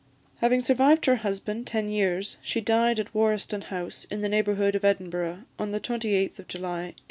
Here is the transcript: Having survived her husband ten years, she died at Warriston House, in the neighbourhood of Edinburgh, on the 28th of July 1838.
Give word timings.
Having 0.37 0.61
survived 0.61 1.05
her 1.05 1.17
husband 1.17 1.67
ten 1.67 1.87
years, 1.87 2.37
she 2.41 2.59
died 2.59 2.99
at 2.99 3.13
Warriston 3.13 3.65
House, 3.65 4.05
in 4.05 4.21
the 4.21 4.29
neighbourhood 4.29 4.73
of 4.73 4.83
Edinburgh, 4.83 5.43
on 5.59 5.73
the 5.73 5.79
28th 5.79 6.39
of 6.39 6.47
July 6.47 6.95
1838. 6.95 6.95